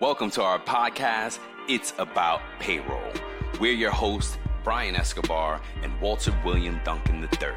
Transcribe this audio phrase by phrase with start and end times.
[0.00, 3.12] Welcome to our podcast, It's About Payroll.
[3.58, 7.52] We're your hosts, Brian Escobar and Walter William Duncan III.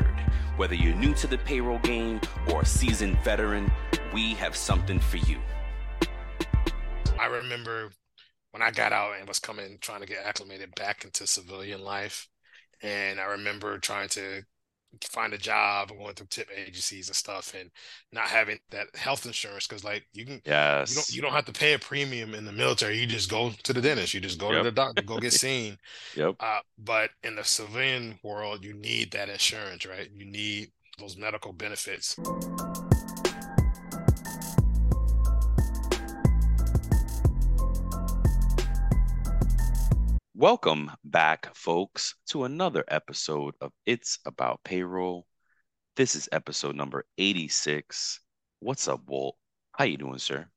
[0.58, 2.20] Whether you're new to the payroll game
[2.50, 3.72] or a seasoned veteran,
[4.12, 5.38] we have something for you.
[7.20, 7.92] I remember
[8.50, 12.28] when I got out and was coming, trying to get acclimated back into civilian life.
[12.82, 14.42] And I remember trying to
[15.04, 17.72] find a job going through tip agencies and stuff and
[18.12, 21.46] not having that health insurance because like you can yes you don't you don't have
[21.46, 22.98] to pay a premium in the military.
[22.98, 24.14] You just go to the dentist.
[24.14, 24.60] You just go yep.
[24.60, 25.78] to the doctor go get seen.
[26.16, 26.36] Yep.
[26.40, 30.10] Uh, but in the civilian world you need that insurance right?
[30.16, 32.16] You need those medical benefits
[40.42, 45.28] Welcome back, folks, to another episode of It's About Payroll.
[45.96, 48.20] This is episode number 86.
[48.60, 49.36] What's up, Walt?
[49.74, 50.48] How you doing, sir?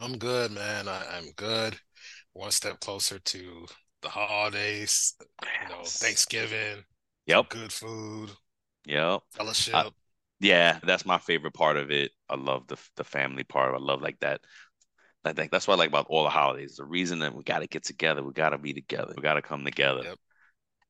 [0.00, 0.88] I'm good, man.
[0.88, 1.78] I, am good.
[2.32, 3.66] One step closer to
[4.00, 6.82] the holidays, you know, Thanksgiving.
[7.26, 7.50] Yep.
[7.50, 8.30] Good food.
[8.86, 9.20] Yep.
[9.32, 9.74] Fellowship.
[9.74, 9.90] I,
[10.40, 12.12] yeah, that's my favorite part of it.
[12.30, 13.74] I love the the family part.
[13.74, 14.40] I love like that
[15.24, 16.76] I think that's what I like about all the holidays.
[16.76, 19.34] The reason that we got to get together, we got to be together, we got
[19.34, 20.02] to come together.
[20.04, 20.18] Yep.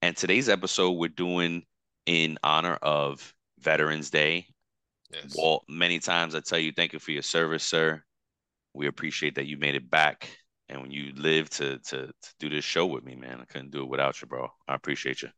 [0.01, 1.65] And today's episode we're doing
[2.07, 4.47] in honor of Veterans Day.
[5.13, 5.35] Yes.
[5.37, 8.03] Walt, many times I tell you, thank you for your service, sir.
[8.73, 10.31] We appreciate that you made it back,
[10.71, 13.71] and when you live to to to do this show with me, man, I couldn't
[13.71, 14.49] do it without you, bro.
[14.67, 15.29] I appreciate you.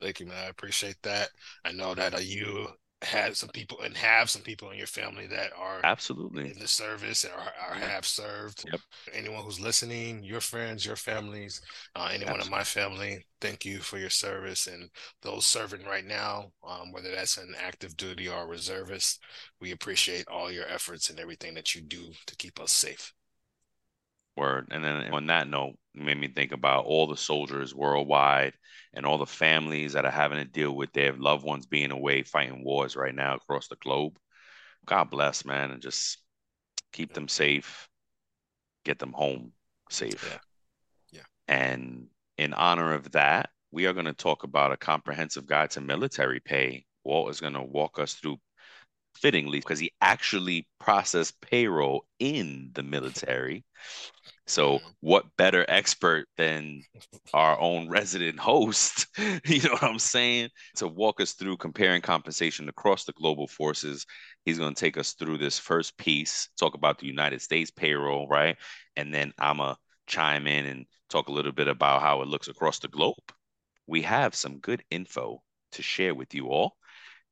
[0.00, 0.44] Thank you, man.
[0.44, 1.30] I appreciate that.
[1.64, 2.68] I know that uh, you
[3.04, 6.68] had some people and have some people in your family that are absolutely in the
[6.68, 8.64] service or, or have served.
[8.70, 8.80] Yep.
[9.12, 11.60] Anyone who's listening, your friends, your families,
[11.94, 12.46] uh, anyone absolutely.
[12.46, 14.88] in my family, thank you for your service and
[15.22, 19.22] those serving right now, um, whether that's an active duty or reservist.
[19.60, 23.12] We appreciate all your efforts and everything that you do to keep us safe.
[24.36, 24.68] Word.
[24.70, 28.54] And then on that note, made me think about all the soldiers worldwide
[28.92, 32.22] and all the families that are having to deal with their loved ones being away
[32.22, 34.18] fighting wars right now across the globe.
[34.86, 36.18] God bless, man, and just
[36.92, 37.88] keep them safe,
[38.84, 39.52] get them home
[39.88, 40.28] safe.
[40.30, 41.20] Yeah.
[41.20, 41.54] Yeah.
[41.54, 45.80] And in honor of that, we are going to talk about a comprehensive guide to
[45.80, 46.84] military pay.
[47.04, 48.38] Walt is going to walk us through
[49.16, 53.64] fittingly because he actually processed payroll in the military.
[54.46, 56.82] So, what better expert than
[57.32, 59.06] our own resident host?
[59.18, 60.50] you know what I'm saying?
[60.76, 64.06] To walk us through comparing compensation across the global forces.
[64.44, 68.28] He's going to take us through this first piece, talk about the United States payroll,
[68.28, 68.56] right?
[68.96, 72.28] And then I'm going to chime in and talk a little bit about how it
[72.28, 73.14] looks across the globe.
[73.86, 75.42] We have some good info
[75.72, 76.76] to share with you all.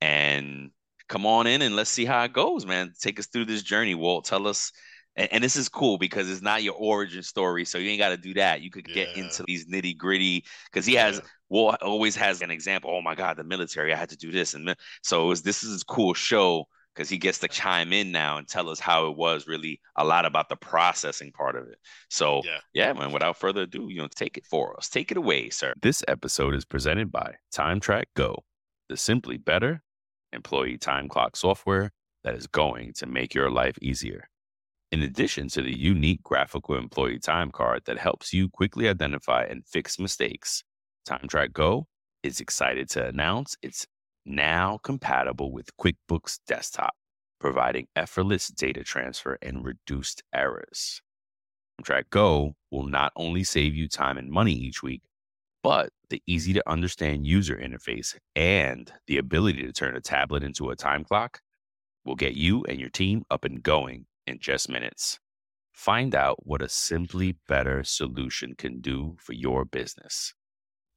[0.01, 0.71] And
[1.13, 2.95] come on in and let's see how it goes, man.
[2.99, 4.25] Take us through this journey, Walt.
[4.25, 4.73] Tell us.
[5.15, 8.09] And, and this is cool because it's not your origin story, so you ain't got
[8.09, 8.63] to do that.
[8.63, 8.95] You could yeah.
[8.95, 11.17] get into these nitty gritty because he has.
[11.17, 11.25] Yeah.
[11.51, 12.91] Walt always has an example.
[12.91, 13.93] Oh my God, the military!
[13.93, 16.65] I had to do this, and so was, this is a cool show
[16.95, 20.05] because he gets to chime in now and tell us how it was really a
[20.05, 21.77] lot about the processing part of it.
[22.09, 24.89] So yeah, yeah man, without further ado, you know, take it for us.
[24.89, 25.75] Take it away, sir.
[25.83, 28.45] This episode is presented by Time Trak Go,
[28.89, 29.83] the simply better
[30.33, 31.91] employee time clock software
[32.25, 34.29] that is going to make your life easier.
[34.91, 39.67] In addition to the unique graphical employee time card that helps you quickly identify and
[39.67, 40.63] fix mistakes,
[41.09, 41.87] TimeTrak Go
[42.23, 43.87] is excited to announce it's
[44.25, 46.95] now compatible with QuickBooks Desktop,
[47.41, 51.01] providing effortless data transfer and reduced errors.
[51.81, 55.03] TimeTrak Go will not only save you time and money each week,
[55.63, 60.69] but the easy to understand user interface and the ability to turn a tablet into
[60.69, 61.41] a time clock
[62.05, 65.19] will get you and your team up and going in just minutes.
[65.73, 70.35] Find out what a simply better solution can do for your business.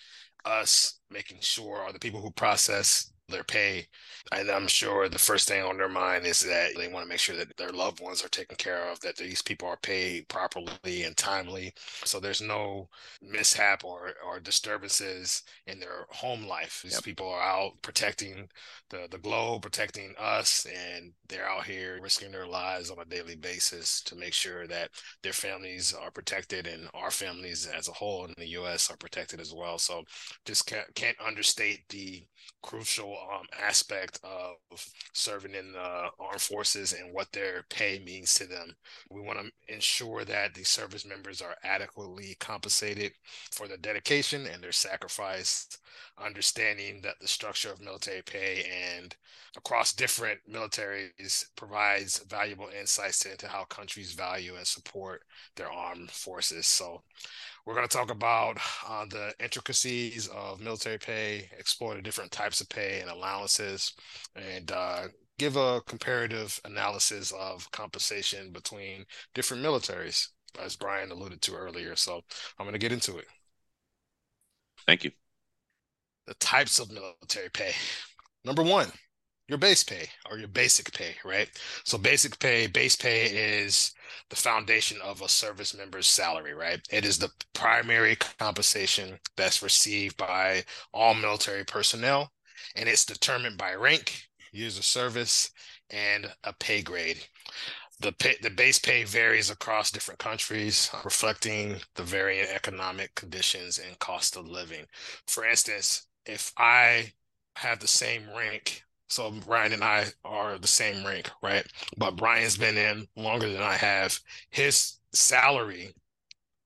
[0.46, 3.88] us making sure, are the people who process their pay.
[4.32, 7.20] And I'm sure the first thing on their mind is that they want to make
[7.20, 11.04] sure that their loved ones are taken care of, that these people are paid properly
[11.04, 11.74] and timely.
[12.06, 12.88] So there's no
[13.22, 16.82] mishap or, or disturbances in their home life.
[16.84, 17.04] These yep.
[17.04, 18.48] people are out protecting
[18.90, 23.36] the, the globe, protecting us, and they're out here risking their lives on a daily
[23.36, 24.90] basis to make sure that
[25.22, 28.90] their families are protected and our families as a whole in the U.S.
[28.90, 29.78] are protected as well.
[29.78, 30.04] So
[30.46, 32.24] just can't, can't understate the
[32.62, 38.46] crucial um, aspect of serving in the armed forces and what their pay means to
[38.46, 38.76] them.
[39.10, 43.14] We want to ensure that the service members are adequately compensated
[43.52, 45.68] for their dedication and their sacrifice,
[46.18, 48.66] understanding that the structure of military pay
[49.00, 49.16] and
[49.56, 55.22] across different militaries provides valuable insights into how countries value and support
[55.56, 56.66] their armed forces.
[56.66, 57.04] So
[57.66, 58.58] we're going to talk about
[58.88, 63.94] uh, the intricacies of military pay, explore the different types of pay and allowances,
[64.36, 65.04] and uh,
[65.40, 70.28] give a comparative analysis of compensation between different militaries,
[70.62, 71.96] as Brian alluded to earlier.
[71.96, 72.22] So
[72.60, 73.26] I'm going to get into it.
[74.86, 75.12] Thank you.
[76.28, 77.74] The types of military pay.
[78.44, 78.88] Number one,
[79.48, 81.50] your base pay or your basic pay, right?
[81.84, 83.94] So basic pay, base pay is
[84.30, 86.80] the foundation of a service member's salary, right?
[86.90, 90.64] It is the primary compensation that's received by
[90.94, 92.32] all military personnel,
[92.76, 95.52] and it's determined by rank, years of service,
[95.90, 97.18] and a pay grade.
[98.00, 104.00] The pay, the base pay varies across different countries, reflecting the varying economic conditions and
[104.00, 104.86] cost of living.
[105.28, 107.14] For instance, if I
[107.58, 111.66] have the same rank so Brian and I are the same rank, right?
[111.98, 114.20] But Brian's been in longer than I have.
[114.50, 115.94] His salary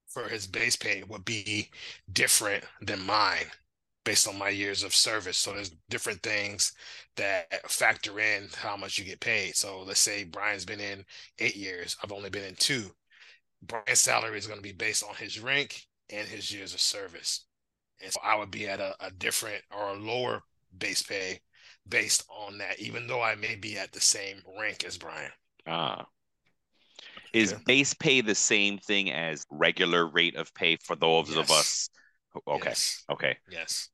[0.07, 1.69] for his base pay would be
[2.11, 3.45] different than mine
[4.05, 5.37] based on my years of service.
[5.37, 6.71] So there's different things
[7.17, 9.55] that factor in how much you get paid.
[9.55, 11.03] So let's say Brian's been in
[11.39, 11.97] eight years.
[12.01, 12.85] I've only been in two.
[13.61, 17.45] Brian's salary is going to be based on his rank and his years of service.
[18.01, 20.41] And so I would be at a, a different or a lower
[20.77, 21.41] base pay
[21.89, 25.31] based on that, even though I may be at the same rank as Brian.
[25.65, 26.05] Ah.
[27.33, 27.57] Is yeah.
[27.65, 31.37] base pay the same thing as regular rate of pay for those yes.
[31.37, 31.89] of us?
[32.47, 32.69] Okay.
[32.69, 33.03] Yes.
[33.09, 33.37] Okay.
[33.49, 33.89] Yes.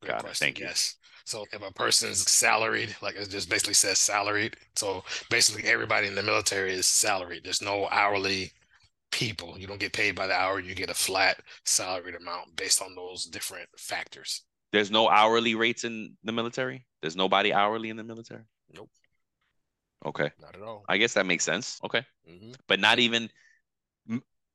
[0.00, 0.44] Good Got question.
[0.44, 0.46] It.
[0.46, 0.66] Thank you.
[0.66, 0.94] Yes.
[1.24, 4.56] So if a person's salaried, like it just basically says salaried.
[4.76, 7.42] So basically everybody in the military is salaried.
[7.44, 8.52] There's no hourly
[9.10, 9.58] people.
[9.58, 10.60] You don't get paid by the hour.
[10.60, 14.42] You get a flat salaried amount based on those different factors.
[14.72, 16.86] There's no hourly rates in the military.
[17.00, 18.42] There's nobody hourly in the military.
[18.74, 18.90] Nope.
[20.04, 20.30] Okay.
[20.40, 20.84] Not at all.
[20.88, 21.78] I guess that makes sense.
[21.84, 22.04] Okay.
[22.28, 22.52] Mm-hmm.
[22.68, 23.30] But not even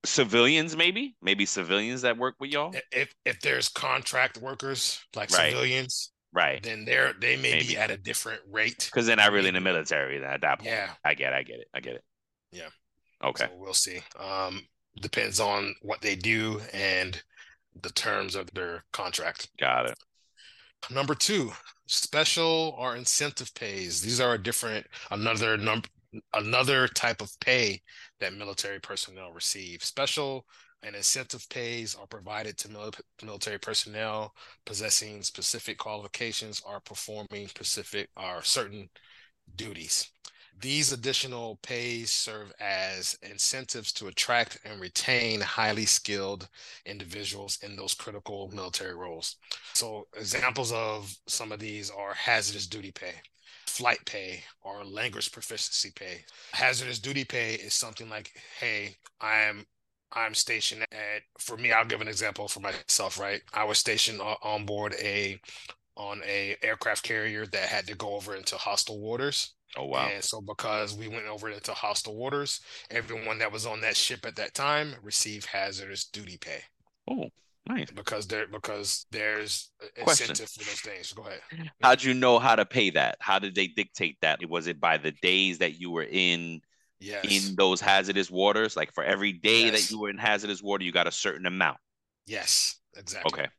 [0.06, 2.74] civilians, maybe, maybe civilians that work with y'all.
[2.92, 5.52] If if there's contract workers like right.
[5.52, 7.68] civilians, right, then they're they may maybe.
[7.68, 10.72] be at a different rate because they're not really in the military at that point.
[10.72, 12.04] Yeah, I get, it, I get it, I get it.
[12.52, 12.70] Yeah.
[13.24, 13.46] Okay.
[13.46, 14.02] So we'll see.
[14.20, 14.62] Um,
[15.02, 17.22] depends on what they do and
[17.82, 19.50] the terms of their contract.
[19.60, 19.98] Got it.
[20.90, 21.52] Number two,
[21.86, 24.02] special or incentive pays.
[24.02, 25.88] These are a different another number
[26.34, 27.82] another type of pay
[28.20, 29.84] that military personnel receive.
[29.84, 30.46] Special
[30.84, 32.92] and incentive pays are provided to mil-
[33.24, 34.34] military personnel
[34.66, 38.90] possessing specific qualifications or performing specific or certain
[39.56, 40.12] duties.
[40.62, 46.48] These additional pays serve as incentives to attract and retain highly skilled
[46.86, 49.38] individuals in those critical military roles.
[49.74, 53.14] So, examples of some of these are hazardous duty pay,
[53.66, 56.26] flight pay, or language proficiency pay.
[56.54, 59.66] Hazardous duty pay is something like, hey, I'm
[60.14, 64.20] I'm stationed at for me I'll give an example for myself right I was stationed
[64.22, 65.40] on board a
[65.96, 70.10] on a aircraft carrier that had to go over into hostile waters Oh wow!
[70.14, 72.60] And so because we went over into hostile waters,
[72.90, 76.62] everyone that was on that ship at that time received hazardous duty pay.
[77.10, 77.30] Oh,
[77.68, 77.90] nice.
[77.92, 81.14] Because there because there's incentive for those things.
[81.14, 81.72] Go ahead.
[81.82, 83.18] How'd you know how to pay that?
[83.20, 84.40] How did they dictate that?
[84.50, 86.62] Was it by the days that you were in
[87.00, 87.26] yes.
[87.30, 88.76] in those hazardous waters?
[88.76, 89.72] Like for every day yes.
[89.72, 91.78] that you were in hazardous water, you got a certain amount.
[92.26, 93.32] Yes, exactly.
[93.34, 93.50] Okay.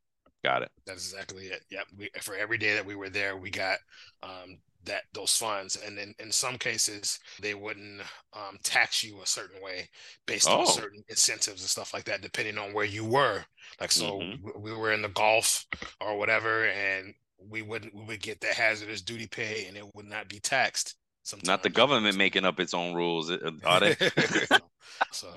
[0.45, 0.71] Got it.
[0.87, 1.63] That's exactly it.
[1.71, 1.87] Yep.
[1.97, 3.79] We, for every day that we were there, we got
[4.25, 8.01] um, that those funds and then in some cases they wouldn't
[8.35, 9.89] um, tax you a certain way
[10.27, 10.61] based oh.
[10.61, 13.45] on certain incentives and stuff like that depending on where you were
[13.81, 14.61] like so mm-hmm.
[14.61, 15.67] we were in the gulf
[16.01, 17.15] or whatever and
[17.49, 20.97] we wouldn't we would get the hazardous duty pay and it would not be taxed
[21.25, 21.47] Sometimes.
[21.47, 23.97] Not the government making up its own rules, are they?
[25.13, 25.29] so,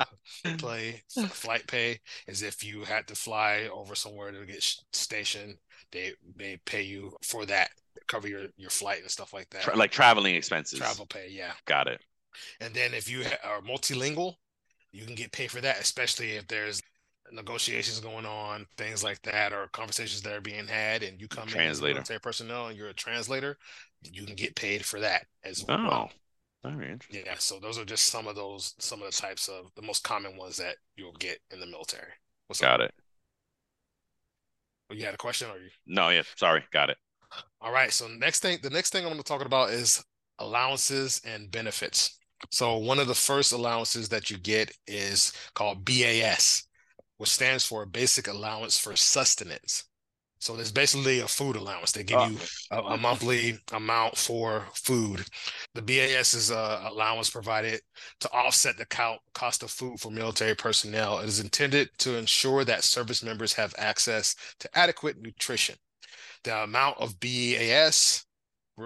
[0.57, 5.57] play flight pay is if you had to fly over somewhere to get stationed,
[5.91, 7.69] they they pay you for that
[8.07, 9.61] cover your your flight and stuff like that.
[9.63, 10.79] Tra- like traveling expenses.
[10.79, 11.53] travel pay, yeah.
[11.65, 12.01] Got it.
[12.59, 14.35] And then if you ha- are multilingual,
[14.91, 16.81] you can get paid for that, especially if there's
[17.31, 21.43] negotiations going on, things like that, or conversations that are being had, and you come
[21.43, 22.19] in as a Translator.
[22.21, 23.57] personnel and you're a translator,
[24.03, 26.11] you can get paid for that as Oh, well.
[26.63, 27.25] very interesting.
[27.25, 30.03] Yeah, so those are just some of those, some of the types of the most
[30.03, 32.11] common ones that you'll get in the military.
[32.47, 32.81] What's Got up?
[32.81, 32.93] it.
[34.89, 35.69] You had a question, or you?
[35.87, 36.97] No, yeah, sorry, got it.
[37.61, 37.91] All right.
[37.91, 40.03] So next thing, the next thing I'm going to talk about is
[40.39, 42.19] allowances and benefits.
[42.51, 46.67] So one of the first allowances that you get is called BAS,
[47.17, 49.85] which stands for Basic Allowance for Sustenance.
[50.39, 51.91] So there's basically a food allowance.
[51.93, 52.27] They give Oh.
[52.27, 52.37] you
[52.69, 55.25] a, a monthly amount for food.
[55.73, 57.79] The BAS is a allowance provided
[58.19, 61.19] to offset the co- cost of food for military personnel.
[61.19, 65.75] It is intended to ensure that service members have access to adequate nutrition.
[66.45, 68.23] The amount of BAS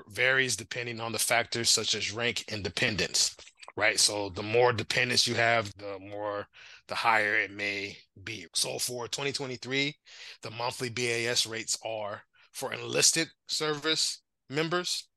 [0.07, 3.35] varies depending on the factors such as rank and dependence,
[3.75, 3.99] right?
[3.99, 6.47] So the more dependence you have, the more
[6.87, 8.47] the higher it may be.
[8.55, 9.93] So for 2023,
[10.41, 12.21] the monthly BAS rates are
[12.53, 15.09] for enlisted service members,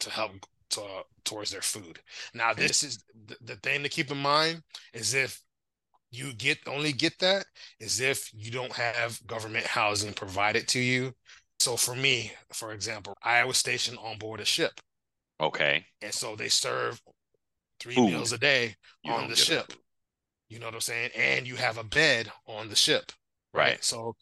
[0.00, 0.32] to help
[0.70, 0.82] to,
[1.24, 2.00] towards their food.
[2.34, 2.60] Now, hmm.
[2.60, 4.62] this is the, the thing to keep in mind
[4.94, 5.40] is if
[6.10, 7.46] you get only get that
[7.80, 11.14] is if you don't have government housing provided to you.
[11.60, 14.72] So for me, for example, I was stationed on board a ship.
[15.40, 15.84] Okay.
[16.00, 17.00] And so they serve
[17.80, 18.10] three Food.
[18.10, 19.72] meals a day You on the ship.
[20.48, 21.10] You know what I'm saying?
[21.16, 23.10] And you have a bed on the ship.
[23.54, 23.70] Right.
[23.70, 23.84] Right.
[23.84, 24.16] So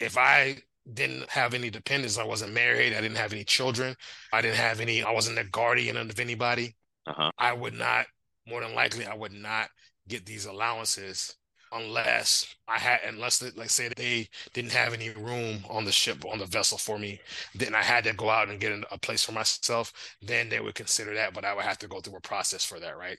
[0.00, 0.58] if I
[0.92, 3.96] didn't have any dependents, I wasn't married, I didn't have any children,
[4.32, 7.30] I didn't have any, I wasn't a guardian of anybody, Uh-huh.
[7.38, 8.06] I would not,
[8.46, 9.68] more than likely, I would not
[10.08, 11.34] get these allowances
[11.72, 16.24] unless I had, unless, they, like, say they didn't have any room on the ship,
[16.24, 17.20] on the vessel for me,
[17.54, 19.92] then I had to go out and get a a place for myself.
[20.22, 22.80] Then they would consider that, but I would have to go through a process for
[22.80, 23.18] that, right?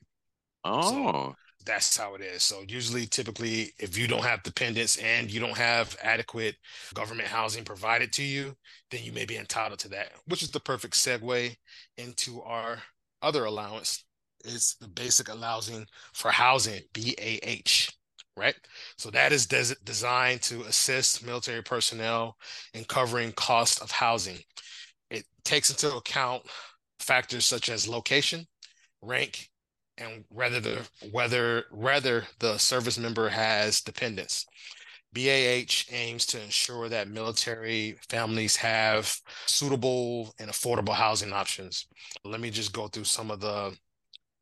[0.64, 1.36] Oh,
[1.66, 2.44] That's how it is.
[2.44, 6.56] So usually, typically, if you don't have dependents and you don't have adequate
[6.94, 8.56] government housing provided to you,
[8.90, 11.56] then you may be entitled to that, which is the perfect segue
[11.98, 12.82] into our
[13.22, 14.06] other allowance
[14.46, 17.97] is the basic allowing for housing, BAH,
[18.38, 18.56] right?
[18.98, 22.38] So that is des- designed to assist military personnel
[22.74, 24.38] in covering cost of housing.
[25.10, 26.44] It takes into account
[27.00, 28.46] factors such as location,
[29.02, 29.50] rank,
[29.98, 34.46] and whether the whether whether the service member has dependents.
[35.14, 39.16] BAH aims to ensure that military families have
[39.48, 41.88] suitable and affordable housing options.
[42.24, 43.76] Let me just go through some of the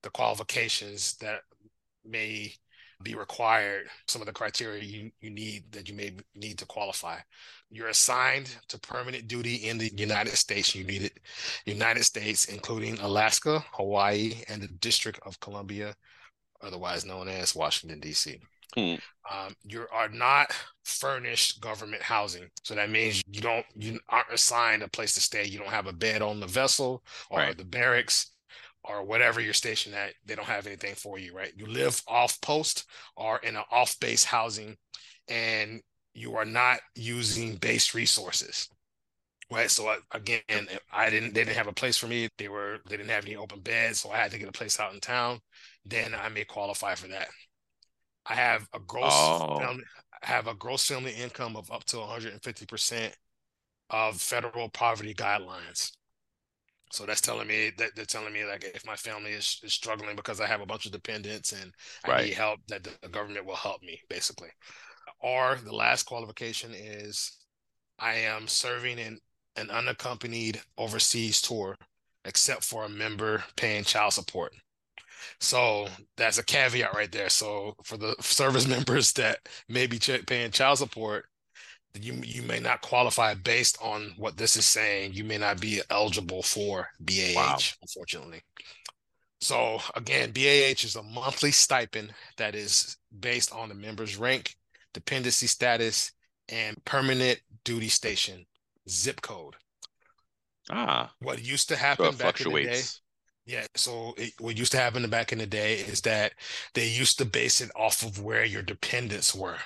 [0.04, 1.42] the qualifications that
[2.04, 2.54] may
[3.04, 7.18] be required, some of the criteria you, you need that you may need to qualify.
[7.70, 10.74] You're assigned to permanent duty in the United States.
[10.76, 11.20] You need it,
[11.66, 15.96] United States, including Alaska, Hawaii, and the District of Columbia,
[16.62, 18.40] otherwise known as Washington, D.C.
[18.76, 18.96] Hmm.
[19.32, 22.50] Um, you are not furnished government housing.
[22.64, 25.46] So that means you don't you aren't assigned a place to stay.
[25.46, 27.58] You don't have a bed on the vessel or Right.
[27.58, 28.32] the barracks
[28.88, 30.14] or whatever you're stationed at.
[30.26, 31.54] They don't have anything for you, right?
[31.56, 34.78] You live off post or in an off base housing
[35.28, 35.82] and
[36.14, 38.70] you are not using base resources.
[39.52, 39.70] Right.
[39.70, 40.42] So I, again,
[40.92, 42.30] I didn't they didn't have a place for me.
[42.38, 44.80] They were they didn't have any open beds, so I had to get a place
[44.80, 45.40] out in town.
[45.86, 47.28] Then I may qualify for that.
[48.26, 49.58] I have a gross Oh.
[49.58, 49.84] family,
[50.24, 53.16] I have a gross family income of up to 150%
[53.90, 55.92] of federal poverty guidelines.
[56.92, 60.16] So that's telling me that they're telling me like if my family is, is struggling
[60.16, 61.74] because I have a bunch of dependents and
[62.04, 62.26] I Right.
[62.26, 64.50] need help, that the, government will help me basically.
[65.22, 67.40] Or the last qualification is
[68.00, 69.20] I am serving in
[69.58, 71.78] an unaccompanied overseas tour,
[72.26, 74.54] except for a member paying child support.
[75.40, 75.88] So
[76.18, 77.30] that's a caveat right there.
[77.30, 79.40] So for the service members that
[79.70, 81.28] may be ch- paying child support,
[82.02, 85.14] you you may not qualify based on what this is saying.
[85.14, 87.58] You may not be eligible for BAH, Wow.
[87.82, 88.42] unfortunately.
[89.42, 94.56] So again, BAH is a monthly stipend that is based on the member's rank,
[94.94, 96.12] dependency status,
[96.50, 98.46] and permanent duty station
[98.90, 99.56] zip code.
[100.70, 102.82] Ah, What used to happen it back in the day.
[103.46, 106.34] Yeah, so it, what used to happen back in the day is that
[106.74, 109.60] they used to base it off of where your dependents were.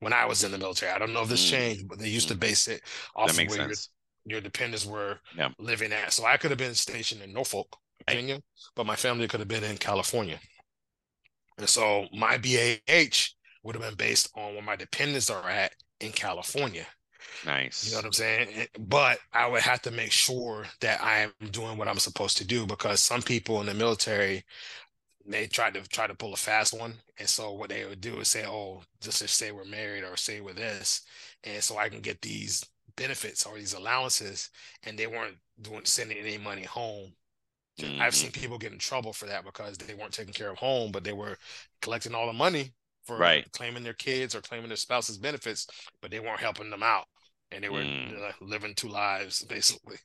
[0.00, 1.50] When I was in the military, I don't know if this Mm.
[1.50, 2.40] changed, but they used to Mm.
[2.40, 2.82] base it
[3.14, 3.72] off of where your,
[4.24, 5.50] your dependents were Yeah.
[5.58, 6.12] living at.
[6.12, 7.76] So I could have been stationed in Norfolk,
[8.08, 8.14] Right.
[8.16, 8.42] Virginia,
[8.74, 10.40] but my family could have been in California.
[11.58, 16.12] And so my BAH would have been based on where my dependents are at in
[16.12, 16.86] California.
[17.42, 17.84] Nice.
[17.84, 18.48] You know what I'm saying?
[18.54, 22.36] Eh, But I would have to make sure that I am doing what I'm supposed
[22.38, 24.44] to do because some people in the military
[25.30, 26.94] may try to try to pull a fast one.
[27.18, 30.16] And so what they would do is say, oh, just to say we're married or
[30.16, 31.02] say we're this.
[31.44, 32.64] And so I can get these
[32.96, 34.50] benefits or these allowances.
[34.84, 37.14] And they weren't doing sending any money home.
[37.98, 38.14] I've Mhm.
[38.14, 41.04] seen people get in trouble for that because they weren't taking care of home, but
[41.04, 41.38] they were
[41.80, 42.72] collecting all the money
[43.04, 43.46] for Right.
[43.52, 45.66] claiming their kids or claiming their spouse's benefits,
[46.02, 47.06] but they weren't helping them out.
[47.52, 48.14] And they were Mm.
[48.40, 49.96] living two lives basically.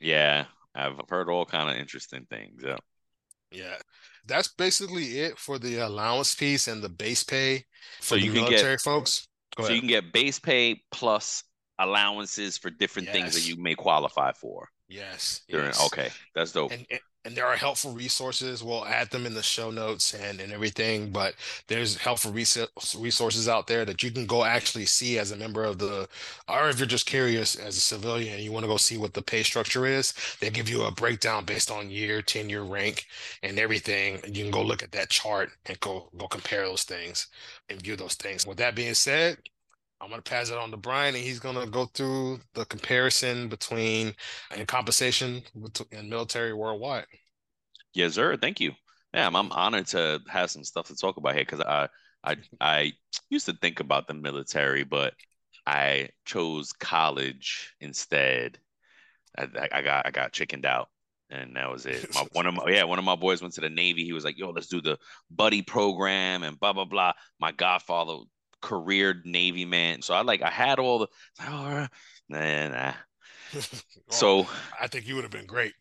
[0.00, 2.62] Yeah, I've heard all kind of interesting things.
[2.64, 2.76] Yeah.
[3.50, 3.76] Yeah.
[4.26, 7.64] That's basically it for the allowance piece and the base pay
[8.00, 9.28] for So you can get- military folks.
[9.56, 9.74] Go so ahead.
[9.76, 11.42] you can get base pay plus
[11.78, 14.68] allowances for different things that you may qualify for.
[14.88, 15.42] yes.
[15.48, 15.86] During, yes.
[15.86, 16.72] Okay, that's dope.
[16.72, 16.86] and
[17.26, 18.62] and- there are helpful resources.
[18.64, 21.10] We'll add them in the show notes and and everything.
[21.10, 21.34] But
[21.68, 25.78] there's helpful resources out there that you can go actually see as a member of
[25.78, 26.08] the,
[26.48, 29.14] or if you're just curious as a civilian and you want to go see what
[29.14, 30.14] the pay structure is.
[30.40, 33.06] They give you a breakdown based on year, tenure, rank,
[33.42, 34.20] and everything.
[34.26, 37.28] You can go look at that chart and go go compare those things
[37.68, 38.46] and view those things.
[38.46, 39.38] With that being said.
[40.06, 44.14] I'm gonna pass it on to Brian, and he's gonna go through the comparison between
[44.52, 45.42] and compensation
[45.90, 47.06] in military worldwide.
[47.92, 48.36] Yes, sir.
[48.36, 48.70] Thank you.
[49.12, 51.88] Yeah, I'm, I'm honored to have some stuff to talk about here because I,
[52.22, 52.92] I, I
[53.30, 55.12] used to think about the military, but
[55.66, 58.58] I chose college instead.
[59.36, 60.88] I, I- I got, I got chickened out,
[61.30, 62.14] and that was it.
[62.14, 64.04] My, one of my, yeah, one of my boys went to the Navy.
[64.04, 64.98] He was like, "Yo, let's do the
[65.32, 68.18] buddy program and blah blah blah." My godfather,
[68.66, 71.08] career Navy man, so I like, I had all the,
[71.42, 71.86] oh,
[72.28, 72.92] nah, nah.
[73.52, 73.62] Well,
[74.10, 74.48] So.
[74.80, 75.72] I think you would have been great.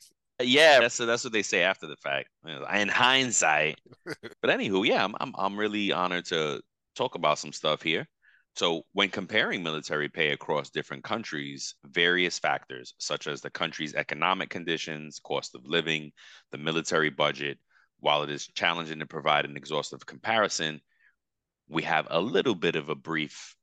[0.41, 2.29] Yeah, that's that's what they say after the fact.
[2.45, 3.79] In hindsight.
[4.05, 6.61] but anywho, yeah, I'm I'm I'm really honored to
[6.95, 8.07] talk about some stuff here.
[8.55, 14.49] So when comparing military pay across different countries, various factors such as the country's economic
[14.49, 16.11] conditions, cost of living,
[16.51, 17.59] the military budget,
[17.99, 20.81] while it is challenging to provide an exhaustive comparison,
[21.67, 23.55] we have a little bit of a brief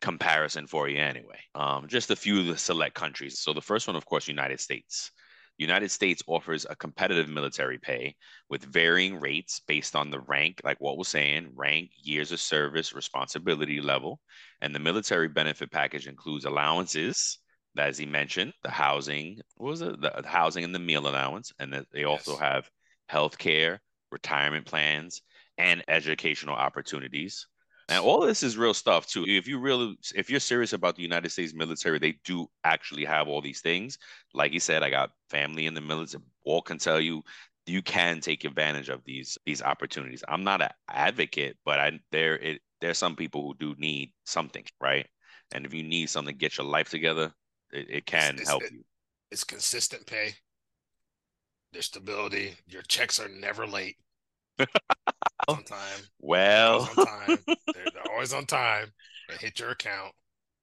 [0.00, 1.38] comparison for you anyway.
[1.54, 3.40] Um, just a few of the select countries.
[3.40, 5.10] So the first one, of course, United States.
[5.58, 8.14] United States offers a competitive military pay
[8.50, 12.94] with varying rates based on the rank, like what we're saying, rank, years of service,
[12.94, 14.20] responsibility level.
[14.60, 17.38] And the military benefit package includes allowances,
[17.78, 19.98] as he mentioned, the housing, what was it?
[19.98, 21.52] The, housing and the meal allowance.
[21.58, 22.40] And that they also Yes.
[22.40, 22.70] have
[23.08, 23.80] health care,
[24.12, 25.22] retirement plans,
[25.58, 27.46] and educational opportunities.
[27.88, 29.24] And all this is real stuff too.
[29.28, 33.28] If you really, if you're serious about the United States military, they do actually have
[33.28, 33.98] all these things.
[34.34, 36.24] Like you said, I got family in the military.
[36.44, 37.22] All can tell you,
[37.64, 40.24] you can take advantage of these these opportunities.
[40.26, 44.64] I'm not an advocate, but I there it there's some people who do need something,
[44.80, 45.06] right?
[45.54, 47.32] And if you need something to get your life together,
[47.72, 48.84] it, it can It's- help it- you.
[49.30, 50.34] It's consistent pay.
[51.72, 52.56] There's stability.
[52.66, 53.96] Your checks are never late.
[55.48, 56.00] On time.
[56.20, 57.38] Well, Always on time.
[57.74, 58.92] They're, they're always on time.
[59.28, 60.12] They hit your account.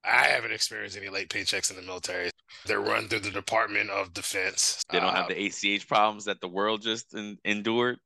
[0.06, 2.30] I haven't experienced any late paychecks in the military.
[2.66, 4.82] They're run through the Department of Defense.
[4.92, 7.98] they don't Uh, have the ACH problems that the world just en- endured.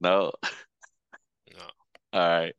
[0.00, 0.32] No.
[1.52, 1.64] no.
[2.12, 2.54] All right.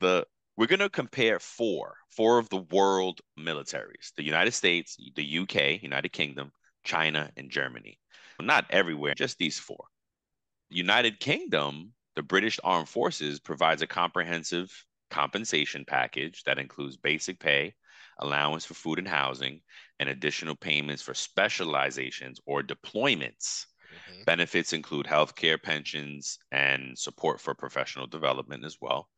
[0.00, 5.82] The we're gonna compare four, four of the world militaries: the United States, the UK,
[5.82, 6.50] United Kingdom,
[6.84, 7.98] China, and Germany.
[8.40, 9.84] Not everywhere, just these four.
[10.70, 17.74] United Kingdom, the British Armed Forces provides a comprehensive compensation package that includes basic pay,
[18.18, 19.62] allowance for food and housing,
[19.98, 23.64] and additional payments for specializations or deployments.
[23.90, 24.26] Mhm.
[24.26, 29.08] Benefits include healthcare, pensions, and support for professional development as well.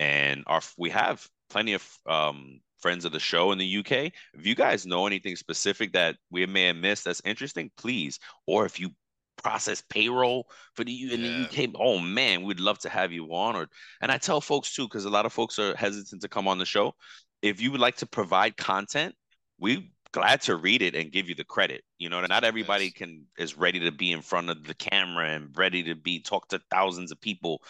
[0.00, 4.14] And our we have plenty of um, friends of the show in the UK.
[4.32, 8.18] If you guys know anything specific that we may have missed that's interesting, please.
[8.46, 8.92] Or if you
[9.36, 11.28] process payroll for the U in Yeah.
[11.28, 13.56] the UK, oh man, we'd love to have you on.
[13.56, 13.68] Or
[14.00, 16.58] and I tell folks too, because a lot of folks are hesitant to come on
[16.58, 16.94] the show.
[17.42, 19.14] If you would like to provide content,
[19.58, 21.84] we glad to read it and give you the credit.
[21.98, 22.94] You know, not everybody Yes.
[22.94, 26.48] can is ready to be in front of the camera and ready to be talk
[26.48, 27.62] to thousands of people.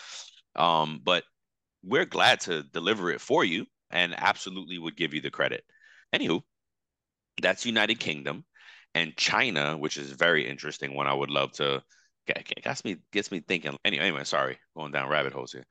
[0.55, 1.25] Um, but
[1.83, 5.65] we're glad to deliver it for you and absolutely would give you the credit.
[6.15, 6.43] Anywho,
[7.43, 8.45] that's United Kingdom
[8.97, 11.83] and China, which is very interesting one I would love to
[12.63, 13.77] gets me gets me thinking.
[13.85, 15.67] Anyway, anyway, sorry, going down rabbit holes here.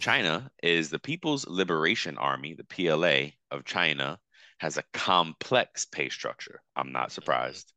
[0.00, 4.18] China is the People's Liberation Army, the PLA of China,
[4.58, 6.60] has a complex pay structure.
[6.74, 7.72] I'm not surprised.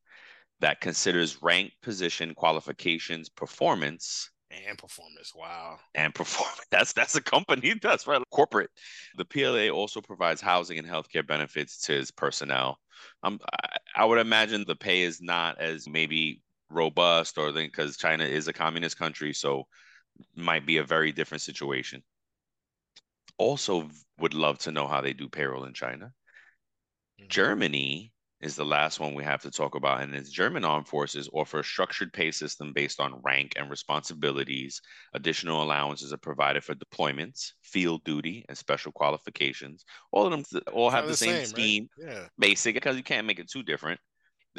[0.61, 5.33] That considers rank, position, qualifications, performance, and performance.
[5.35, 5.79] Wow.
[5.95, 6.65] And performance.
[6.71, 7.73] That's that's a company.
[7.81, 8.21] That's right.
[8.31, 8.69] Corporate.
[9.17, 12.77] The PLA also provides housing and healthcare benefits to its personnel.
[13.23, 17.97] Um, I, I would imagine the pay is not as maybe robust or then because
[17.97, 19.63] China is a communist country, so
[20.35, 22.03] might be a very different situation.
[23.37, 26.11] Also, would love to know how they do payroll in China.
[27.19, 27.27] Mm-hmm.
[27.29, 31.29] Germany is the last one we have to talk about, and its German armed forces
[31.33, 34.81] offer a structured pay system based on rank and responsibilities.
[35.13, 39.85] Additional allowances are provided for deployments, field duty, and special qualifications.
[40.11, 42.13] All of them all have the, the, same, same scheme, right?
[42.13, 42.27] yeah.
[42.37, 43.99] basic, because you can't make it too different.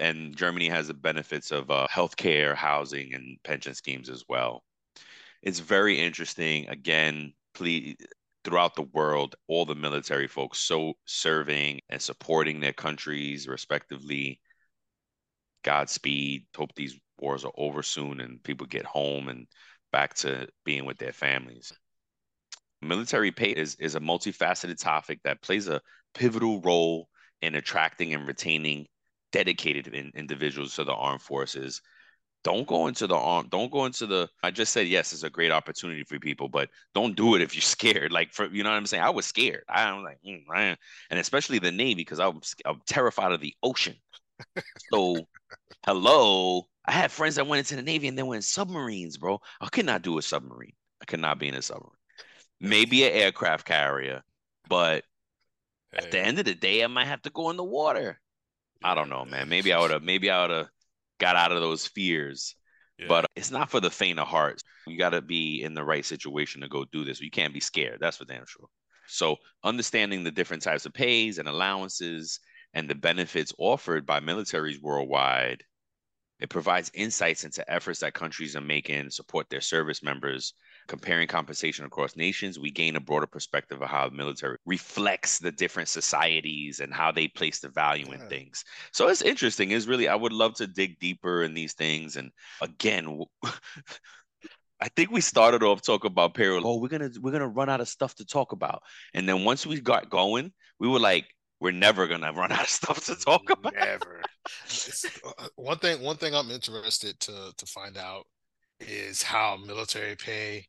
[0.00, 4.62] And Germany has the benefits of uh, healthcare, housing, and pension schemes as well.
[5.42, 6.68] It's very interesting.
[6.68, 7.96] Again, please
[8.48, 14.40] throughout the world, all the military folks so serving and supporting their countries respectively.
[15.64, 16.46] Godspeed.
[16.56, 19.46] Hope these wars are over soon and people get home and
[19.92, 21.74] back to being with their families.
[22.80, 25.82] Military pay is, is a multifaceted topic that plays a
[26.14, 27.08] pivotal role
[27.42, 28.87] in attracting and retaining
[29.30, 31.82] dedicated in, individuals to the armed forces
[32.44, 35.31] don't go into the arm don't go into the i just said yes it's a
[35.31, 38.12] great opportunity for people but don't do it if you're scared.
[38.12, 39.03] Like for you know what i'm saying?
[39.03, 39.64] I was scared.
[39.68, 40.77] I was like mm, man.
[41.11, 43.96] and especially the navy because I'm, I'm terrified of the ocean.
[44.92, 45.16] So
[45.85, 46.68] hello?
[46.87, 49.40] I had friends that went into the navy and they went in submarines bro.
[49.61, 50.72] I could not do a submarine.
[51.01, 51.92] I could not be in a submarine.
[52.61, 54.22] Maybe an aircraft carrier
[54.68, 55.05] but
[55.92, 55.98] hey.
[55.98, 58.20] at the end of the day i might have to go in the water.
[58.83, 59.48] I don't know man.
[59.48, 60.68] Maybe i would have maybe i would have
[61.18, 62.54] got out of those fears.
[62.98, 63.07] Yeah.
[63.09, 64.61] But it's not for the faint of heart.
[64.87, 67.20] You got to be in the right situation to go do this.
[67.20, 67.98] You can't be scared.
[68.00, 68.66] That's for damn sure.
[69.07, 72.40] So, understanding the different types of pays and allowances
[72.74, 75.64] and the benefits offered by militaries worldwide,
[76.40, 80.54] it provides insights into efforts that countries are making to support their service members
[80.88, 85.53] comparing compensation across nations, we gain a broader perspective of how the military reflects the
[85.53, 88.14] different societies and how they place the value yeah.
[88.14, 88.64] in things.
[88.92, 89.70] So it's interesting.
[89.70, 92.16] It's really, I would love to dig deeper in these things.
[92.16, 93.22] And again,
[94.81, 96.66] I think we started off talking about payroll.
[96.66, 98.83] Oh, we're gonna we're gonna run out of stuff to talk about.
[99.12, 101.27] And then once we got going, we were like,
[101.61, 103.74] we're never gonna run out of stuff to talk about.
[103.74, 104.22] Never.
[105.38, 108.27] Uh, one thing one thing I'm interested to to find out
[108.81, 110.66] is how military pay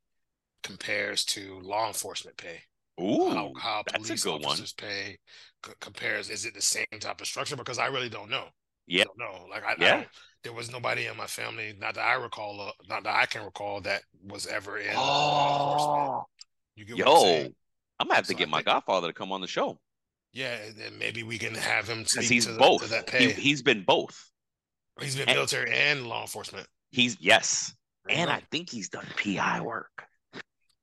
[0.63, 2.61] compares to law enforcement pay.
[3.01, 4.89] Ooh, how, how police officers one.
[4.89, 5.17] pay
[5.65, 6.29] c- compares.
[6.29, 7.55] Is it the same type of structure?
[7.55, 8.45] Because I really don't know.
[8.87, 9.95] Yeah, no, like I, yeah.
[9.95, 10.07] I
[10.43, 13.43] there was nobody in my family, not that I recall, uh, not that I can
[13.43, 14.99] recall, that was ever in oh.
[14.99, 16.27] law enforcement.
[16.75, 17.55] You get Yo, I'm,
[17.99, 19.77] I'm gonna have so to get my godfather to come on the show.
[20.31, 22.81] Yeah, and maybe we can have him speak he's to, both.
[22.81, 23.31] The, that pay.
[23.31, 24.31] He, has been both.
[25.01, 26.67] He's been and, military and law enforcement.
[26.91, 27.73] He's yes,
[28.09, 30.05] and I think he's done PI work.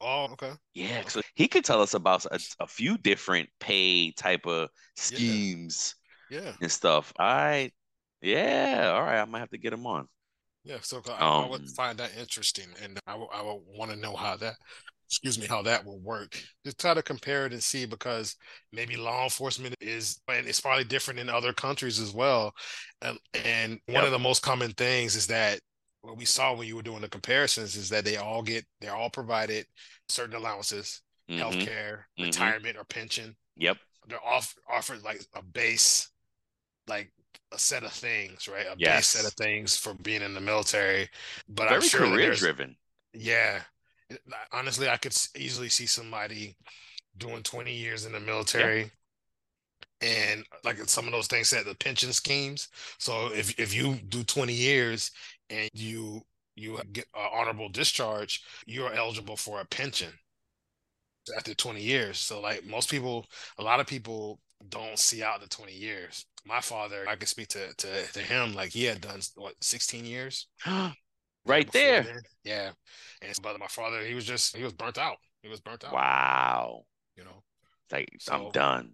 [0.01, 0.53] Oh, okay.
[0.75, 5.95] Yeah, so he could tell us about a, a few different pay type of schemes,
[6.29, 6.41] yeah.
[6.41, 7.13] yeah, and stuff.
[7.19, 7.73] I,
[8.21, 10.07] yeah, all right, I might have to get him on.
[10.65, 13.91] Yeah, so I, um, I would um, find that interesting, and I, I would want
[13.93, 14.57] to know how that,
[15.09, 16.43] excuse me, how that will work.
[16.65, 18.37] Just try to compare it and see because
[18.73, 22.53] maybe law enforcement is, and it's probably different in other countries as well.
[23.01, 25.61] And, and one of the most common things is that
[26.07, 28.95] what we saw when you were doing the comparisons is that they all get they're
[28.95, 29.67] all provided
[30.09, 31.43] certain allowances, mm-hmm.
[31.43, 32.25] healthcare, mm-hmm.
[32.25, 33.37] retirement, or pension.
[33.57, 33.79] Yep.
[34.09, 36.11] They're off offered like a base,
[36.87, 37.13] like
[37.53, 38.67] a set of things, right?
[38.67, 38.99] A yes.
[38.99, 41.09] base set of things for being in the military.
[41.49, 42.77] But very I'm sure career driven.
[43.13, 43.61] Yeah.
[44.53, 46.57] Honestly, I could easily see somebody
[47.19, 48.93] doing 20 years in the military.
[50.03, 54.23] and like some of those things said the pension schemes so if, if you do
[54.23, 55.11] 20 years
[55.51, 56.23] and you
[56.55, 60.13] you get an honorable discharge, you're eligible for a pension
[61.37, 62.19] after 20 years.
[62.19, 63.27] So like most people,
[63.59, 66.25] a lot of people don't see out the 20 years.
[66.47, 70.05] My father, I could speak to to, to him like he had done what 16
[70.05, 70.47] years.
[71.47, 72.03] right there.
[72.03, 72.21] Then.
[72.45, 72.71] Yeah.
[73.23, 75.17] And but my father, he was just he was burnt out.
[75.43, 75.93] He was burnt out.
[75.93, 76.85] Wow.
[77.17, 77.43] You know.
[77.93, 78.93] Like so, I'm done.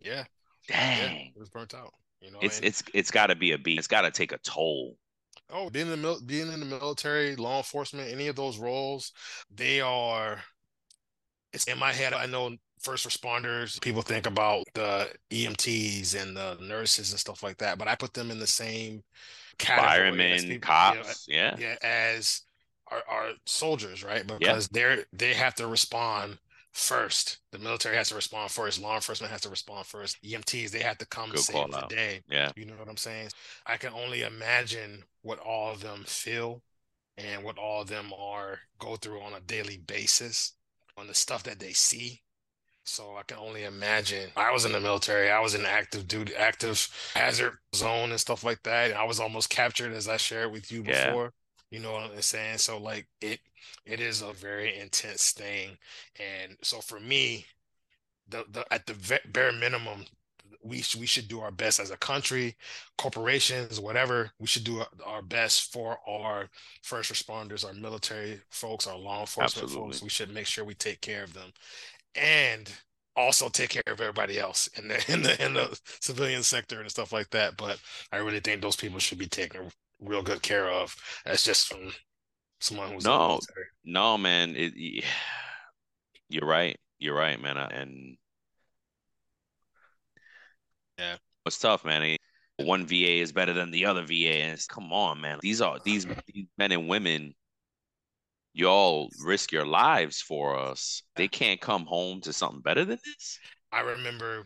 [0.00, 0.24] Yeah.
[0.68, 0.98] Dang.
[0.98, 1.92] Yeah, he was burnt out.
[2.20, 3.78] You know, it's and, it's it's got to be a beat.
[3.78, 4.96] It's got to take a toll
[5.50, 9.12] Oh, being in the mil- being in the military, law enforcement, any of those roles,
[9.54, 10.42] they are.
[11.52, 12.12] It's in my head.
[12.14, 13.80] I know first responders.
[13.80, 18.14] People think about the EMTs and the nurses and stuff like that, but I put
[18.14, 19.02] them in the same
[19.58, 20.10] category.
[20.10, 22.42] Firemen, cops, you know, yeah, yeah, as
[22.90, 24.26] our, our soldiers, right?
[24.26, 26.38] Because they're they have to respond
[26.72, 27.38] first.
[27.52, 28.80] The military has to respond first.
[28.80, 30.22] Law enforcement has to respond first.
[30.22, 31.90] EMTs, they have to come Good save the out.
[31.90, 32.22] day.
[32.28, 32.50] Yeah.
[32.56, 33.28] You know what I'm saying?
[33.66, 36.62] I can only imagine what all of them feel
[37.18, 40.54] and what all of them are go through on a daily basis
[40.96, 42.22] on the stuff that they see.
[42.84, 44.30] So I can only imagine.
[44.36, 45.30] I was in the military.
[45.30, 48.90] I was in active duty, active hazard zone and stuff like that.
[48.90, 51.32] And I was almost captured, as I shared with you before.
[51.72, 52.58] You know what I'm saying?
[52.60, 53.40] So like it,
[53.86, 55.78] it is a very intense thing.
[56.20, 57.46] And so for me,
[58.28, 58.94] the the at the
[59.32, 60.04] bare minimum,
[60.64, 62.56] we we should do our best as a country,
[62.98, 64.32] corporations, whatever.
[64.38, 66.50] We should do our- our best for our
[66.82, 70.02] first responders, our military folks, our law enforcement folks.
[70.02, 71.52] We should make sure we take care of them,
[72.14, 72.70] and
[73.16, 76.90] also take care of everybody else in the in the in the civilian sector and
[76.90, 77.56] stuff like that.
[77.56, 77.80] But
[78.12, 79.70] I really think those people should be taken
[80.02, 80.94] real good care of.
[81.24, 81.92] That's just from
[82.60, 83.40] someone who's No.
[83.84, 84.54] No, man.
[84.56, 85.04] It,
[86.28, 86.76] you're right.
[86.98, 87.56] You're right, man.
[87.56, 88.16] And
[90.98, 91.16] Yeah.
[91.46, 92.02] it's tough, man.
[92.02, 92.16] Eh,
[92.58, 94.42] One VA is better than the other VA.
[94.42, 95.38] And it's, come on, man.
[95.42, 97.34] These are these these men and women.
[98.54, 101.02] Y'all risk your lives for us.
[101.16, 103.38] They can't come home to something better than this.
[103.72, 104.44] I remember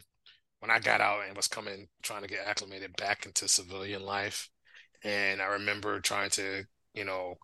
[0.61, 4.49] when I got out and was coming, trying to get acclimated back into civilian life.
[5.05, 7.37] And I remember trying to, you know,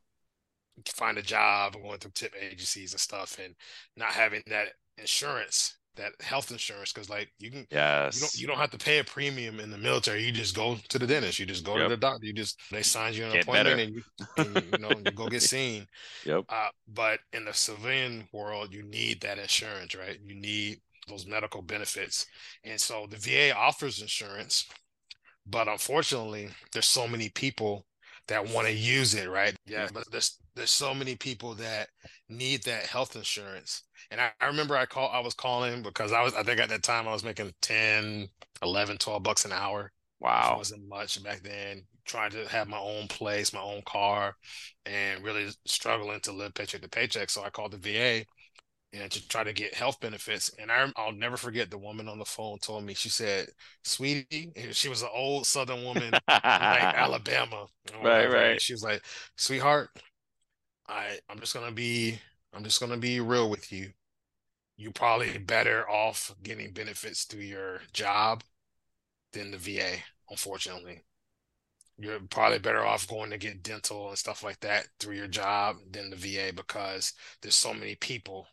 [0.87, 3.55] find a job, going through tip agencies and stuff, and
[3.97, 7.67] not having that insurance, that health insurance, because like you can,
[8.15, 8.39] you don't, Yes.
[8.41, 10.25] you don't have to pay a premium in the military.
[10.25, 11.39] You just go to the dentist.
[11.39, 12.27] You just go to the doctor.
[12.27, 14.03] You just they sign you an Get appointment, and you,
[14.37, 15.87] and, you know, you go get seen.
[16.25, 16.45] Yep.
[16.49, 20.19] Uh, but in the civilian world, you need that insurance, right?
[20.25, 22.27] You need those medical benefits.
[22.65, 24.67] And so the VA offers insurance,
[25.47, 27.87] but unfortunately, there's so many people
[28.29, 29.57] that want to use it, right?
[29.67, 31.89] Yeah, but there's there's so many people that
[32.29, 33.83] need that health insurance.
[34.11, 36.69] And I, I remember I call I was calling because I was I think at
[36.71, 38.29] that time I was making 10,
[38.63, 39.93] 11, 12 bucks an hour.
[40.21, 40.53] Wow.
[40.53, 40.57] It Wow.
[40.57, 41.85] wasn't much back then.
[42.05, 44.37] Trying to have my own place, my own car,
[44.87, 47.31] and really struggling to live paycheck to paycheck.
[47.31, 48.27] So I called the VA
[48.93, 50.51] and to try to get health benefits.
[50.59, 53.49] And I, I'll never forget the woman on the phone told me, she said,
[53.85, 56.21] Sweetie, and she was an old Southern woman
[56.63, 57.67] like Alabama.
[57.95, 58.51] Oh, right, right.
[58.53, 59.03] and She was like,
[59.37, 59.91] Sweetheart,
[60.89, 62.19] I, I'm just gonna be,
[62.53, 63.93] I'm just gonna be real with you.
[64.77, 68.45] You're probably better off getting benefits through your job
[69.33, 71.03] than the VA, unfortunately.
[71.99, 75.79] You're probably better off going to get dental and stuff like that through your job
[75.91, 78.49] than the VA because there's so many people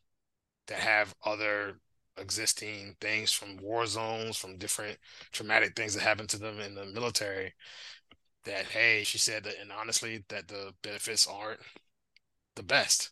[0.69, 1.81] that have other
[2.17, 4.97] existing things from war zones, from different
[5.33, 7.53] traumatic things that happened to them in the military.
[8.45, 11.59] That hey, she said that, and honestly, that the benefits aren't
[12.55, 13.11] the best.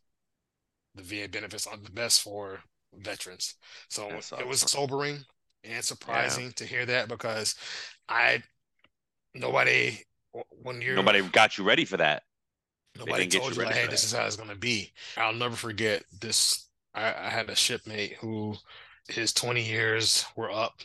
[0.96, 2.62] The VA benefits aren't the best for
[2.96, 3.56] veterans.
[3.90, 5.26] So That it was sobering
[5.64, 7.56] and surprising to hear that because
[8.10, 8.44] I
[9.36, 10.00] nobody
[10.64, 12.24] when you're Nobody got you ready for that.
[12.98, 14.92] Nobody told you you like, hey, this is how it's gonna be.
[15.18, 16.67] I'll never forget this.
[16.98, 18.56] I, I had a shipmate who
[19.10, 20.82] his 20 years were up,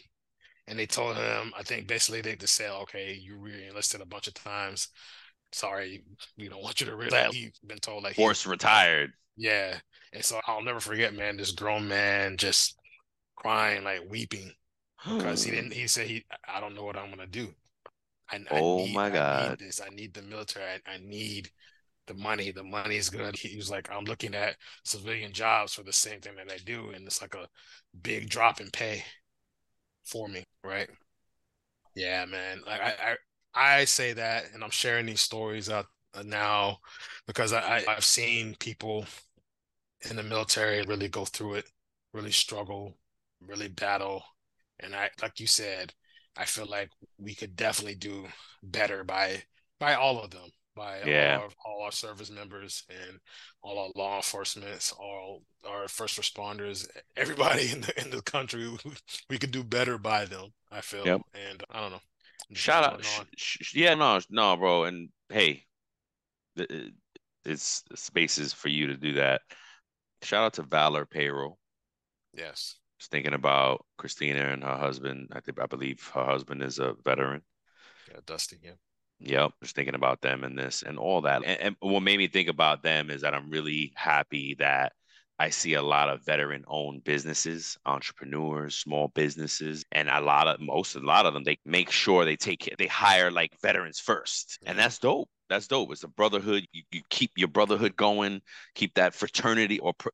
[0.68, 4.28] and they told him, I think basically they just said, okay, you re-enlisted a bunch
[4.28, 4.88] of times.
[5.52, 6.04] Sorry,
[6.38, 7.24] we don't want you to really.
[7.24, 9.14] He's been told like Force retired.
[9.36, 9.78] yeah.
[10.12, 12.78] And so I'll never forget, man, this grown man just
[13.36, 14.52] crying, like weeping
[15.18, 15.72] because he didn't.
[15.74, 17.54] He said he, I don't know what I'm gonna do.
[18.30, 19.58] I, I Oh need, my I God.
[19.58, 19.80] need this.
[19.80, 20.64] I need the military.
[20.86, 21.50] I, I need
[22.06, 22.50] the money.
[22.52, 23.36] The money is good.
[23.36, 26.90] He was like, I'm looking at civilian jobs for the same thing that I do,
[26.90, 27.48] and it's like a
[28.02, 29.04] big drop in pay
[30.04, 30.88] for me, right?
[31.94, 32.62] Yeah, man.
[32.66, 33.16] Like I,
[33.54, 36.78] I, I say that, and I'm sharing these stories out uh, now
[37.26, 39.04] because I, I, I've seen people
[40.08, 41.66] in the military really go through it,
[42.12, 42.96] really struggle,
[43.40, 44.24] really battle,
[44.80, 45.94] and I, like you said,
[46.36, 48.26] I feel like we could definitely do
[48.62, 49.44] better by
[49.78, 51.36] by all of them, by Yeah.
[51.38, 53.18] all, our, all our service members and
[53.62, 58.68] all our law enforcement, all our first responders, everybody in the in the country.
[59.28, 60.48] We could do better by them.
[60.70, 61.20] I feel, Yep.
[61.34, 62.00] and I don't know.
[62.54, 65.64] Shout out, sh- sh- yeah, no, no, bro, and hey,
[66.56, 66.88] th- uh,
[67.44, 69.40] it's spaces for you to do that.
[70.22, 71.58] Shout out to Valor Payroll.
[72.34, 72.76] Yes.
[72.98, 75.28] Just thinking about Christina and her husband.
[75.32, 77.42] I think I believe her husband is a veteran.
[78.10, 78.58] Yeah, Dusty.
[78.62, 78.72] Yeah.
[79.24, 81.42] Yep, just thinking about them and this and all that.
[81.44, 84.92] And, and what made me think about them is that I'm really happy that
[85.38, 90.96] I see a lot of veteran-owned businesses, entrepreneurs, small businesses, and a lot of most,
[90.96, 94.76] a lot of them, they make sure they take they hire like veterans first, and
[94.76, 94.82] Mhm.
[94.82, 95.28] that's dope.
[95.48, 95.92] That's dope.
[95.92, 96.66] It's a brotherhood.
[96.72, 98.40] You, you keep your brotherhood going,
[98.74, 100.08] keep that fraternity or pr-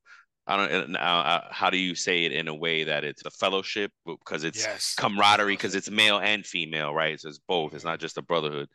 [0.48, 3.30] I don't know uh, how do you say it in a way that it's a
[3.30, 4.94] fellowship because it's yes.
[4.94, 7.20] camaraderie because it's male and female, right?
[7.20, 7.74] So it's both.
[7.74, 8.68] It's not just a brotherhood.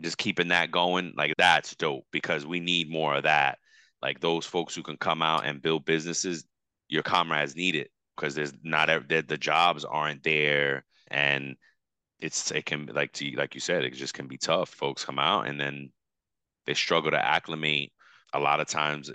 [0.00, 3.58] Just keeping that going, like that's dope because we need more of that.
[4.00, 6.44] Like those folks who can come out and build businesses,
[6.88, 11.56] your comrades need it because there's not that the jobs aren't there and
[12.20, 15.18] it's it can like to like you said it just can be tough folks come
[15.18, 15.90] out and then
[16.66, 17.92] they struggle to acclimate
[18.34, 19.10] a lot of times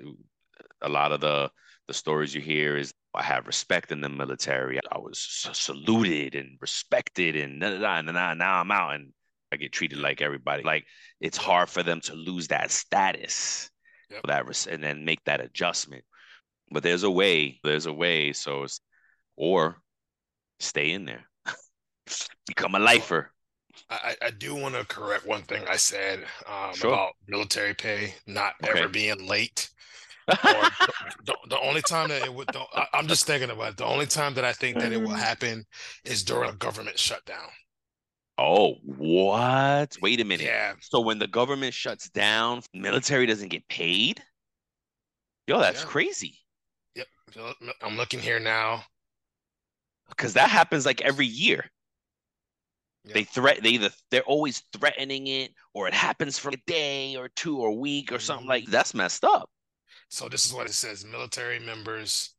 [0.83, 1.49] a lot of the
[1.87, 4.79] the stories you hear is I have respect in the military.
[4.91, 5.19] I was
[5.53, 9.13] saluted and respected, and nah, nah, nah, now I'm out and
[9.51, 10.63] I get treated like everybody.
[10.63, 10.85] Like
[11.19, 13.69] it's hard for them to lose that status,
[14.09, 14.21] yep.
[14.25, 16.03] that and then make that adjustment.
[16.71, 17.59] But there's a way.
[17.63, 18.33] There's a way.
[18.33, 18.79] So it's
[19.35, 19.81] or
[20.59, 21.25] stay in there,
[22.47, 23.29] become a lifer.
[23.89, 26.93] I, I do want to correct one thing I said um, sure.
[26.93, 28.79] about military pay not okay.
[28.79, 29.69] ever being late
[30.27, 33.77] the, the, only time that it would, the, I, I'm just thinking about it.
[33.77, 35.17] The only time that I think that it will mm-hmm.
[35.17, 35.65] happen
[36.05, 37.49] is during a government shutdown.
[38.37, 39.95] Oh, what?
[40.01, 40.45] Wait a minute.
[40.45, 40.73] Yeah.
[40.79, 44.23] So when the government shuts down, military doesn't get paid?
[45.47, 45.87] Yo, that's yeah.
[45.87, 46.37] crazy.
[46.95, 47.07] Yep.
[47.81, 48.83] I'm looking here now.
[50.09, 51.65] Because that happens like every year.
[53.05, 53.13] Yep.
[53.13, 57.29] They threat they either they're always threatening it or it happens for a day or
[57.35, 58.71] two or a week or something like mm-hmm.
[58.71, 59.49] that's messed up.
[60.13, 62.35] So this is what it says: military members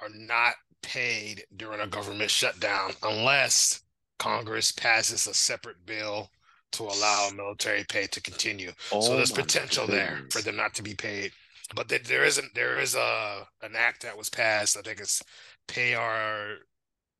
[0.00, 3.82] are not paid during a government shutdown unless
[4.18, 6.30] Congress passes a separate bill
[6.72, 8.72] to allow military pay to continue.
[8.90, 10.08] Oh so there's oh potential goodness.
[10.08, 11.32] there for them not to be paid.
[11.76, 12.54] But there isn't.
[12.54, 14.78] There is a an act that was passed.
[14.78, 15.22] I think it's
[15.66, 16.54] pay our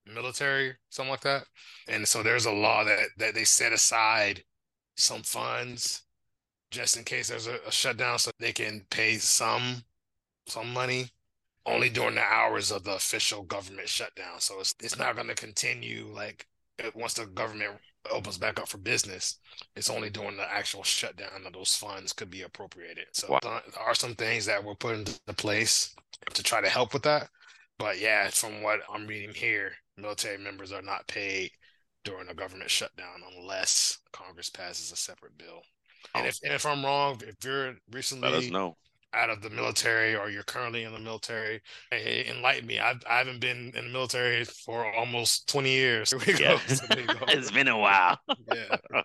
[0.07, 1.44] military, something like that.
[1.87, 4.42] And so there's a law that that they set aside
[4.97, 6.05] some funds
[6.71, 9.83] just in case there's a, a shutdown, so they can pay some
[10.51, 11.11] some money
[11.67, 14.41] only during the hours of the official government shutdown.
[14.41, 16.47] So it's it's not going to continue like
[16.95, 17.75] once the government
[18.11, 19.39] opens back up for business.
[19.77, 23.07] It's only during the actual shutdown that those funds could be appropriated.
[23.13, 23.41] So wow.
[23.43, 25.95] there are some things that were put into place
[26.33, 27.29] to try to help with that.
[27.79, 31.51] But yeah, from what I'm reading here, military members are not paid
[32.05, 35.63] during a government shutdown unless Congress passes a separate bill.
[36.15, 36.29] And oh.
[36.29, 38.77] if and if I'm wrong, if you're recently let us know
[39.14, 42.79] out of the military or you're currently in the military, hey, enlighten me.
[42.79, 46.14] I've, I haven't been in the military for almost 20 years.
[46.38, 46.59] Yeah.
[47.29, 48.18] It's been a while.
[48.55, 49.03] yeah.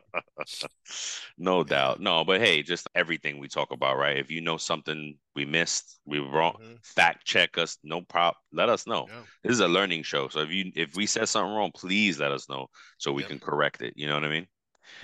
[1.37, 1.99] no doubt.
[1.99, 4.17] No, but hey, just everything we talk about, right?
[4.17, 6.73] If you know something we missed, we wrong, mm-hmm.
[6.83, 7.77] fact check us.
[7.83, 8.35] No prop.
[8.51, 9.07] Let us know.
[9.09, 9.21] Yeah.
[9.43, 10.27] This is a learning show.
[10.27, 13.29] So if you if we said something wrong, please let us know so we yep.
[13.29, 13.93] can correct it.
[13.95, 14.47] You know what I mean?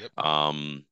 [0.02, 0.26] Yep.
[0.26, 0.86] Um,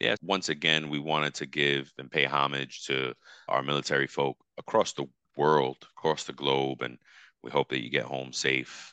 [0.00, 3.14] yeah, once again, we wanted to give and pay homage to
[3.48, 5.06] our military folk across the
[5.36, 6.98] world, across the globe, and
[7.42, 8.92] we hope that you get home safe.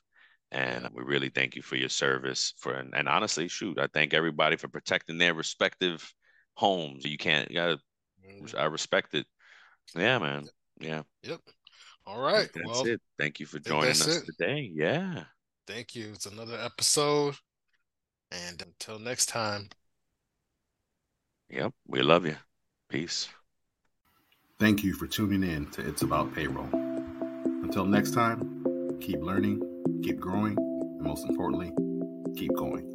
[0.52, 2.54] And we really thank you for your service.
[2.60, 6.14] For and, and honestly, shoot, I thank everybody for protecting their respective
[6.54, 7.06] homes.
[7.06, 7.80] You can't, you gotta,
[8.26, 8.58] mm-hmm.
[8.58, 9.26] I respect it.
[9.96, 10.48] Yeah, man.
[10.80, 11.04] Yeah.
[11.24, 11.40] Yep.
[12.06, 12.50] All right.
[12.54, 13.02] That's well, it.
[13.18, 14.26] Thank you for joining us it.
[14.26, 14.72] today.
[14.74, 15.24] Yeah.
[15.68, 16.12] Thank you.
[16.14, 17.36] It's another episode.
[18.32, 19.70] And until next time.
[21.54, 21.72] Yep.
[21.88, 22.36] We love you.
[22.90, 23.30] Peace.
[24.60, 26.70] Thank you for tuning in to It's About Payroll.
[27.64, 29.62] Until next time, keep learning,
[30.04, 31.72] keep growing, and most importantly,
[32.36, 32.93] keep going.